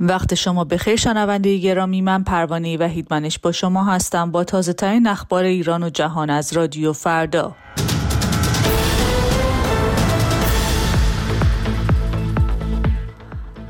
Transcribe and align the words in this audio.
وقت 0.00 0.34
شما 0.34 0.64
به 0.64 0.78
خیر 0.78 0.96
شنونده 0.96 1.58
گرامی 1.58 2.00
من 2.02 2.24
پروانه 2.24 2.76
و 2.78 2.82
هیدمنش 2.82 3.38
با 3.38 3.52
شما 3.52 3.84
هستم 3.84 4.30
با 4.30 4.44
تازه 4.44 4.72
ترین 4.72 5.06
اخبار 5.06 5.44
ایران 5.44 5.82
و 5.82 5.90
جهان 5.90 6.30
از 6.30 6.52
رادیو 6.52 6.92
فردا 6.92 7.56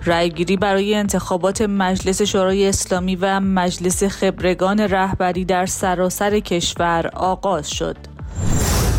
رأیگیری 0.04 0.56
برای 0.56 0.94
انتخابات 0.94 1.62
مجلس 1.62 2.22
شورای 2.22 2.68
اسلامی 2.68 3.16
و 3.16 3.40
مجلس 3.40 4.04
خبرگان 4.04 4.80
رهبری 4.80 5.44
در 5.44 5.66
سراسر 5.66 6.40
کشور 6.40 7.10
آغاز 7.14 7.70
شد. 7.70 7.96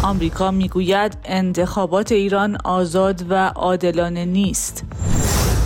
آمریکا 0.04 0.52
می‌گوید 0.52 1.18
انتخابات 1.26 2.12
ایران 2.12 2.58
آزاد 2.64 3.26
و 3.30 3.34
عادلانه 3.48 4.26
نیست. 4.26 4.86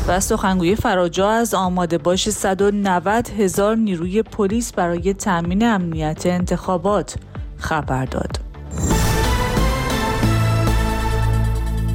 و 0.07 0.19
سخنگوی 0.19 0.75
فراجا 0.75 1.29
از 1.29 1.53
آماده 1.53 1.97
باش 1.97 2.29
190 2.29 3.29
هزار 3.29 3.75
نیروی 3.75 4.21
پلیس 4.21 4.73
برای 4.73 5.13
تأمین 5.13 5.63
امنیت 5.63 6.25
انتخابات 6.25 7.15
خبر 7.57 8.05
داد. 8.05 8.39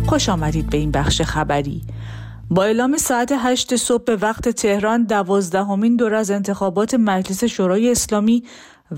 خوش 0.07 0.29
آمدید 0.29 0.71
به 0.71 0.79
این 0.79 0.91
بخش 0.91 1.23
خبری. 1.23 1.83
با 2.51 2.65
اعلام 2.65 2.97
ساعت 2.97 3.35
8 3.39 3.77
صبح 3.77 4.05
به 4.05 4.17
وقت 4.17 4.49
تهران 4.49 5.05
دوازدهمین 5.05 5.97
دور 5.97 6.15
از 6.15 6.31
انتخابات 6.31 6.95
مجلس 6.95 7.45
شورای 7.45 7.91
اسلامی 7.91 8.45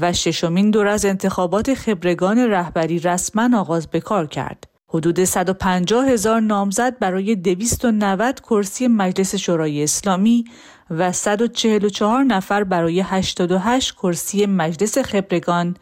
و 0.00 0.12
ششمین 0.12 0.70
دور 0.70 0.86
از 0.86 1.04
انتخابات 1.04 1.74
خبرگان 1.74 2.38
رهبری 2.38 2.98
رسما 2.98 3.58
آغاز 3.60 3.86
به 3.86 4.00
کار 4.00 4.26
کرد. 4.26 4.71
حدود 4.94 5.24
150 5.24 6.06
هزار 6.06 6.40
نامزد 6.40 6.98
برای 6.98 7.36
290 7.36 8.40
کرسی 8.40 8.88
مجلس 8.88 9.34
شورای 9.34 9.82
اسلامی 9.82 10.44
و 10.90 11.12
144 11.12 12.24
نفر 12.24 12.64
برای 12.64 13.00
88 13.00 13.94
کرسی 13.94 14.46
مجلس 14.46 14.98
خبرگان 14.98 15.76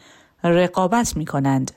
رقابت 0.44 1.16
می 1.16 1.24
کنند. 1.24 1.70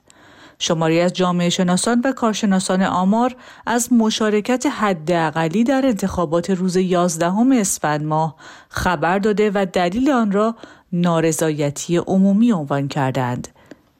شماری 0.59 0.99
از 0.99 1.13
جامعه 1.13 1.49
شناسان 1.49 2.01
و 2.05 2.11
کارشناسان 2.11 2.81
آمار 2.81 3.35
از 3.65 3.93
مشارکت 3.93 4.65
حداقلی 4.65 5.63
در 5.63 5.85
انتخابات 5.85 6.49
روز 6.49 6.75
11 6.75 7.33
اسفند 7.59 8.05
ماه 8.05 8.35
خبر 8.69 9.19
داده 9.19 9.51
و 9.53 9.65
دلیل 9.73 10.11
آن 10.11 10.31
را 10.31 10.55
نارضایتی 10.91 11.97
عمومی 11.97 12.51
عنوان 12.51 12.87
کردند. 12.87 13.47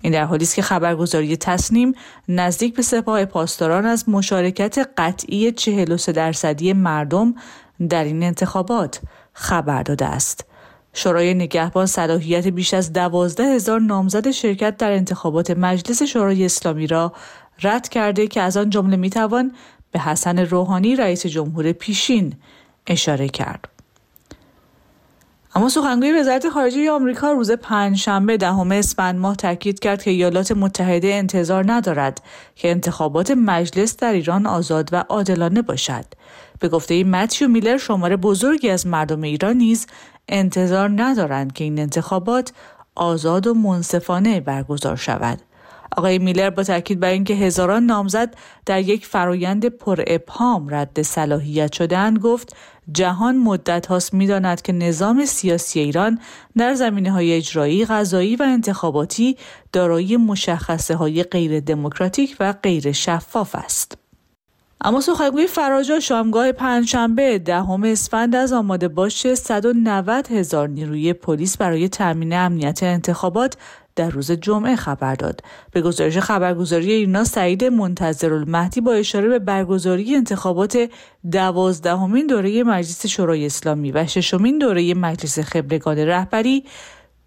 این 0.03 0.13
در 0.13 0.23
حالی 0.23 0.43
است 0.43 0.55
که 0.55 0.61
خبرگزاری 0.61 1.37
تصنیم 1.37 1.93
نزدیک 2.29 2.75
به 2.75 2.81
سپاه 2.81 3.25
پاسداران 3.25 3.85
از 3.85 4.09
مشارکت 4.09 4.89
قطعی 4.97 5.51
43 5.51 6.11
درصدی 6.11 6.73
مردم 6.73 7.35
در 7.89 8.03
این 8.03 8.23
انتخابات 8.23 9.01
خبر 9.33 9.83
داده 9.83 10.05
است. 10.05 10.45
شورای 10.93 11.33
نگهبان 11.33 11.85
صلاحیت 11.85 12.47
بیش 12.47 12.73
از 12.73 12.93
دوازده 12.93 13.43
هزار 13.43 13.81
نامزد 13.81 14.31
شرکت 14.31 14.77
در 14.77 14.91
انتخابات 14.91 15.51
مجلس 15.51 16.03
شورای 16.03 16.45
اسلامی 16.45 16.87
را 16.87 17.13
رد 17.61 17.89
کرده 17.89 18.27
که 18.27 18.41
از 18.41 18.57
آن 18.57 18.69
جمله 18.69 18.95
می‌توان 18.97 19.51
به 19.91 19.99
حسن 19.99 20.39
روحانی 20.39 20.95
رئیس 20.95 21.25
جمهور 21.25 21.71
پیشین 21.71 22.33
اشاره 22.87 23.29
کرد. 23.29 23.67
اما 25.55 25.69
سخنگوی 25.69 26.11
وزارت 26.11 26.49
خارجه 26.49 26.91
آمریکا 26.91 27.31
روز 27.31 27.51
پنجشنبه 27.51 28.37
دهم 28.37 28.71
اسفند 28.71 29.19
ماه 29.19 29.35
تاکید 29.35 29.79
کرد 29.79 30.03
که 30.03 30.11
ایالات 30.11 30.51
متحده 30.51 31.07
انتظار 31.07 31.71
ندارد 31.71 32.21
که 32.55 32.71
انتخابات 32.71 33.31
مجلس 33.31 33.97
در 33.97 34.13
ایران 34.13 34.45
آزاد 34.45 34.89
و 34.91 35.03
عادلانه 35.09 35.61
باشد. 35.61 36.05
به 36.59 36.69
گفته 36.69 37.03
متیو 37.03 37.47
میلر 37.47 37.77
شمار 37.77 38.15
بزرگی 38.15 38.69
از 38.69 38.87
مردم 38.87 39.21
ایران 39.21 39.57
نیز 39.57 39.87
انتظار 40.27 40.89
ندارند 40.95 41.53
که 41.53 41.63
این 41.63 41.79
انتخابات 41.79 42.53
آزاد 42.95 43.47
و 43.47 43.53
منصفانه 43.53 44.39
برگزار 44.39 44.95
شود. 44.95 45.39
آقای 45.97 46.19
میلر 46.19 46.49
با 46.49 46.63
تاکید 46.63 46.99
بر 46.99 47.09
اینکه 47.09 47.33
هزاران 47.33 47.83
نامزد 47.83 48.35
در 48.65 48.81
یک 48.81 49.05
فرایند 49.05 49.65
پر 49.65 50.03
ابهام 50.07 50.67
رد 50.75 51.01
صلاحیت 51.01 51.73
شدهاند 51.73 52.19
گفت 52.19 52.55
جهان 52.91 53.37
مدت 53.37 53.85
هاست 53.85 54.13
می‌داند 54.13 54.61
که 54.61 54.73
نظام 54.73 55.25
سیاسی 55.25 55.79
ایران 55.79 56.19
در 56.57 56.73
زمینه 56.73 57.11
های 57.11 57.33
اجرایی، 57.33 57.85
غذایی 57.85 58.35
و 58.35 58.43
انتخاباتی 58.43 59.37
دارای 59.71 60.17
مشخصه 60.17 60.95
های 60.95 61.23
غیر 61.23 61.59
دموکراتیک 61.59 62.35
و 62.39 62.53
غیر 62.53 62.91
شفاف 62.91 63.55
است. 63.55 64.02
اما 64.85 65.01
سخنگوی 65.01 65.47
فراجا 65.47 65.99
شامگاه 65.99 66.51
پنجشنبه 66.51 67.39
دهم 67.39 67.83
اسفند 67.83 68.35
از 68.35 68.53
آماده 68.53 68.87
باش 68.87 69.33
190 69.33 70.27
هزار 70.31 70.67
نیروی 70.67 71.13
پلیس 71.13 71.57
برای 71.57 71.89
تامین 71.89 72.33
امنیت 72.33 72.83
انتخابات 72.83 73.57
در 73.95 74.09
روز 74.09 74.31
جمعه 74.31 74.75
خبر 74.75 75.15
داد. 75.15 75.41
به 75.71 75.81
گزارش 75.81 76.17
خبرگزاری 76.17 76.91
ایرنا 76.91 77.23
سعید 77.23 77.63
منتظر 77.63 78.33
المهدی 78.33 78.81
با 78.81 78.93
اشاره 78.93 79.27
به 79.27 79.39
برگزاری 79.39 80.15
انتخابات 80.15 80.89
دوازدهمین 81.31 82.27
دوره 82.27 82.63
مجلس 82.63 83.05
شورای 83.05 83.45
اسلامی 83.45 83.91
و 83.91 84.07
ششمین 84.07 84.57
دوره 84.57 84.93
مجلس 84.93 85.39
خبرگان 85.39 85.97
رهبری 85.97 86.63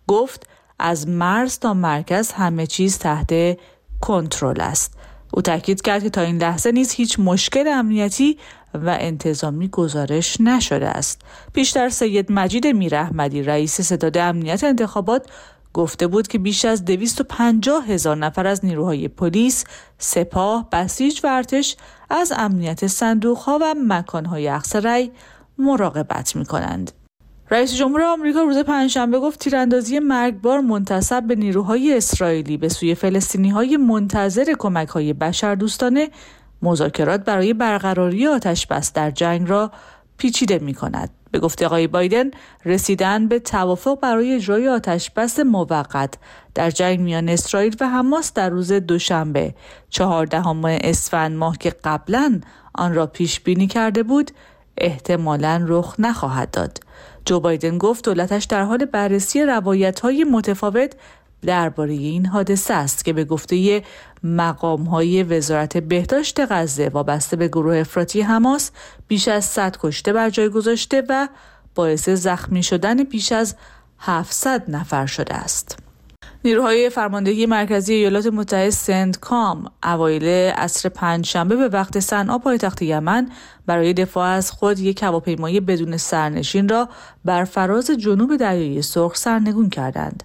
گفت 0.07 0.47
از 0.79 1.09
مرز 1.09 1.59
تا 1.59 1.75
مرکز 1.75 2.33
همه 2.33 2.67
چیز 2.67 2.99
تحت 2.99 3.59
کنترل 4.01 4.61
است. 4.61 4.99
او 5.37 5.43
تاکید 5.43 5.83
کرد 5.83 6.03
که 6.03 6.11
تا 6.11 6.21
این 6.21 6.39
لحظه 6.39 6.73
نیز 6.73 6.93
هیچ 6.93 7.19
مشکل 7.19 7.69
امنیتی 7.69 8.39
و 8.75 8.97
انتظامی 9.01 9.69
گزارش 9.69 10.41
نشده 10.41 10.89
است. 10.89 11.23
پیشتر 11.53 11.89
سید 11.89 12.33
مجید 12.33 12.67
میرحمدی 12.67 13.43
رئیس 13.43 13.81
ستاد 13.81 14.19
امنیت 14.19 14.65
انتخابات 14.65 15.27
گفته 15.73 16.07
بود 16.07 16.29
که 16.29 16.39
بیش 16.39 16.65
از 16.65 16.85
250 16.85 17.87
هزار 17.87 18.17
نفر 18.17 18.47
از 18.47 18.65
نیروهای 18.65 19.09
پلیس، 19.09 19.65
سپاه، 19.99 20.69
بسیج 20.73 21.21
و 21.25 21.27
ارتش 21.27 21.77
از 22.11 22.33
امنیت 22.37 22.87
صندوقها 22.87 23.59
و 23.63 23.75
مکانهای 23.87 24.49
رأی 24.75 25.11
مراقبت 25.59 26.37
می 26.37 26.45
کنند. 26.45 26.93
رئیس 27.51 27.75
جمهور 27.75 28.03
آمریکا 28.03 28.43
روز 28.43 28.59
پنجشنبه 28.59 29.19
گفت 29.19 29.39
تیراندازی 29.39 29.99
مرگبار 29.99 30.61
منتصب 30.61 31.23
به 31.23 31.35
نیروهای 31.35 31.97
اسرائیلی 31.97 32.57
به 32.57 32.69
سوی 32.69 32.95
فلسطینی 32.95 33.51
های 33.51 33.77
منتظر 33.77 34.55
کمک 34.59 34.89
های 34.89 35.13
بشردوستانه 35.13 36.11
مذاکرات 36.63 37.25
برای 37.25 37.55
برقراری 37.55 38.27
آتش 38.27 38.67
بس 38.67 38.93
در 38.93 39.11
جنگ 39.11 39.49
را 39.49 39.73
پیچیده 40.19 40.59
می 40.59 40.75
کند. 40.75 41.11
به 41.31 41.39
گفته 41.39 41.67
آقای 41.67 41.87
بایدن 41.87 42.31
رسیدن 42.65 43.29
به 43.29 43.39
توافق 43.39 44.01
برای 44.01 44.35
اجرای 44.35 44.69
آتش 44.69 45.11
بس 45.11 45.41
موقت 45.41 46.15
در 46.55 46.71
جنگ 46.71 47.01
میان 47.01 47.29
اسرائیل 47.29 47.77
و 47.81 47.89
حماس 47.89 48.33
در 48.33 48.51
روز 48.51 48.73
دوشنبه 48.73 49.55
چهاردهم 49.91 50.65
اسفند 50.65 51.37
ماه 51.37 51.59
که 51.59 51.75
قبلا 51.85 52.41
آن 52.75 52.95
را 52.95 53.07
پیش 53.07 53.41
بینی 53.41 53.67
کرده 53.67 54.03
بود 54.03 54.31
احتمالا 54.79 55.65
رخ 55.69 55.95
نخواهد 55.99 56.51
داد. 56.51 56.86
جو 57.27 57.41
بایدن 57.41 57.79
گفت 57.79 58.05
دولتش 58.05 58.45
در 58.45 58.63
حال 58.63 58.85
بررسی 58.85 59.43
روایت 59.43 60.01
های 60.01 60.25
متفاوت 60.25 60.93
درباره 61.43 61.93
این 61.93 62.27
حادثه 62.27 62.75
است 62.75 63.05
که 63.05 63.13
به 63.13 63.25
گفته 63.25 63.83
مقام 64.23 64.85
های 64.85 65.23
وزارت 65.23 65.77
بهداشت 65.77 66.41
غزه 66.53 66.89
وابسته 66.89 67.37
به 67.37 67.49
گروه 67.49 67.77
افراطی 67.77 68.21
حماس 68.23 68.71
بیش 69.09 69.29
از 69.29 69.45
100 69.45 69.77
کشته 69.81 70.13
بر 70.13 70.31
جای 70.31 70.49
گذاشته 70.49 71.03
و 71.09 71.29
باعث 71.75 72.09
زخمی 72.09 72.63
شدن 72.63 73.05
بیش 73.05 73.33
از 73.33 73.57
700 73.99 74.71
نفر 74.71 75.07
شده 75.07 75.35
است. 75.35 75.86
نیروهای 76.47 76.91
فرماندهی 76.91 77.47
مرکزی 77.47 77.95
ایالات 77.95 78.27
متحده 78.27 78.71
سنت 78.71 79.19
کام 79.19 79.71
اوایل 79.85 80.25
عصر 80.53 80.89
پنجشنبه 80.89 81.57
به 81.57 81.69
وقت 81.69 82.01
صنعا 82.01 82.39
پایتخت 82.39 82.83
یمن 82.83 83.29
برای 83.67 83.93
دفاع 83.93 84.29
از 84.29 84.51
خود 84.51 84.79
یک 84.79 85.03
هواپیمای 85.03 85.61
بدون 85.61 85.97
سرنشین 85.97 86.69
را 86.69 86.89
بر 87.25 87.45
فراز 87.45 87.91
جنوب 87.91 88.37
دریای 88.37 88.83
سرخ 88.83 89.17
سرنگون 89.17 89.71
کردند. 89.71 90.25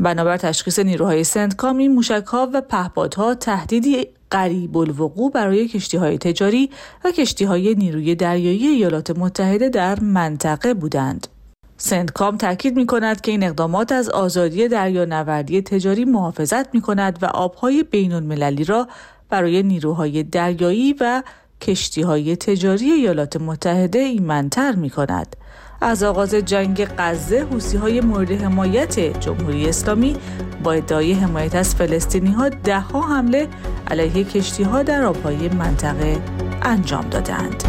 بنابر 0.00 0.36
تشخیص 0.36 0.78
نیروهای 0.78 1.24
سنتکام 1.24 1.78
این 1.78 1.92
موشکها 1.92 2.50
و 2.52 2.60
پهپادها 2.60 3.34
تهدیدی 3.34 4.06
قریب 4.30 4.76
الوقوع 4.76 5.32
برای 5.32 5.68
کشتی 5.68 5.96
های 5.96 6.18
تجاری 6.18 6.70
و 7.04 7.10
کشتی 7.10 7.44
های 7.44 7.74
نیروی 7.74 8.14
دریایی 8.14 8.66
ایالات 8.66 9.10
متحده 9.10 9.68
در 9.68 10.00
منطقه 10.00 10.74
بودند. 10.74 11.26
سندکام 11.76 12.36
تاکید 12.36 12.76
می 12.76 12.86
کند 12.86 13.20
که 13.20 13.30
این 13.30 13.44
اقدامات 13.44 13.92
از 13.92 14.08
آزادی 14.08 14.68
دریانوردی 14.68 15.62
تجاری 15.62 16.04
محافظت 16.04 16.74
می 16.74 16.80
کند 16.80 17.18
و 17.22 17.26
آبهای 17.26 17.82
بین 17.82 18.12
المللی 18.12 18.64
را 18.64 18.88
برای 19.28 19.62
نیروهای 19.62 20.22
دریایی 20.22 20.92
و 21.00 21.22
کشتی 21.60 22.02
های 22.02 22.36
تجاری 22.36 22.90
ایالات 22.90 23.36
متحده 23.36 23.98
ایمنتر 23.98 24.74
می 24.74 24.90
کند. 24.90 25.36
از 25.80 26.02
آغاز 26.02 26.34
جنگ 26.34 26.88
غزه 26.98 27.46
حوسی 27.50 27.76
های 27.76 28.00
مورد 28.00 28.30
حمایت 28.30 29.20
جمهوری 29.20 29.68
اسلامی 29.68 30.16
با 30.62 30.72
ادعای 30.72 31.12
حمایت 31.12 31.54
از 31.54 31.74
فلسطینی 31.74 32.32
ها 32.32 32.48
ده 32.48 32.80
ها 32.80 33.00
حمله 33.00 33.48
علیه 33.90 34.24
کشتی 34.24 34.62
ها 34.62 34.82
در 34.82 35.02
آبهای 35.02 35.48
منطقه 35.48 36.22
انجام 36.62 37.08
دادند. 37.10 37.64